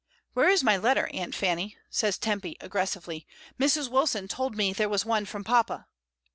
"Where 0.33 0.49
is 0.49 0.63
my 0.63 0.77
letter, 0.77 1.11
Aunt 1.13 1.35
Fanny?" 1.35 1.77
says 1.91 2.17
Tempy, 2.17 2.57
aggressively. 2.59 3.27
"Mrs. 3.59 3.87
Wilson 3.87 4.27
told 4.27 4.57
me 4.57 4.73
there 4.73 4.89
was 4.89 5.05
one 5.05 5.25
from 5.25 5.43
papa." 5.43 5.85